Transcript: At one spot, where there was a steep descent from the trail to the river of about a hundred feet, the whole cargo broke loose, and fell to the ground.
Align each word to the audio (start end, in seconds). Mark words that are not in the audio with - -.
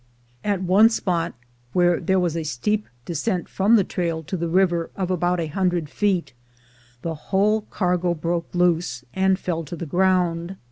At 0.43 0.63
one 0.63 0.89
spot, 0.89 1.35
where 1.73 1.99
there 1.99 2.19
was 2.19 2.35
a 2.35 2.41
steep 2.41 2.87
descent 3.05 3.47
from 3.47 3.75
the 3.75 3.83
trail 3.83 4.23
to 4.23 4.35
the 4.35 4.47
river 4.49 4.89
of 4.95 5.11
about 5.11 5.39
a 5.39 5.45
hundred 5.45 5.89
feet, 5.91 6.33
the 7.03 7.13
whole 7.29 7.61
cargo 7.69 8.15
broke 8.15 8.49
loose, 8.55 9.05
and 9.13 9.37
fell 9.37 9.63
to 9.63 9.75
the 9.75 9.85
ground. 9.85 10.55